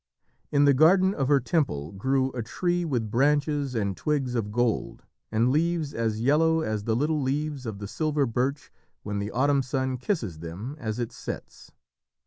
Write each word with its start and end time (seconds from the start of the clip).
In 0.51 0.65
the 0.65 0.73
garden 0.73 1.13
of 1.13 1.27
her 1.27 1.39
temple 1.39 1.91
grew 1.91 2.31
a 2.31 2.41
tree 2.41 2.83
with 2.83 3.11
branches 3.11 3.75
and 3.75 3.95
twigs 3.95 4.33
of 4.33 4.51
gold, 4.51 5.03
and 5.31 5.51
leaves 5.51 5.93
as 5.93 6.19
yellow 6.21 6.61
as 6.61 6.85
the 6.85 6.95
little 6.95 7.21
leaves 7.21 7.67
of 7.67 7.77
the 7.77 7.87
silver 7.87 8.25
birch 8.25 8.71
when 9.03 9.19
the 9.19 9.29
autumn 9.29 9.61
sun 9.61 9.97
kisses 9.97 10.39
them 10.39 10.75
as 10.79 10.97
it 10.97 11.11
sets. 11.11 11.71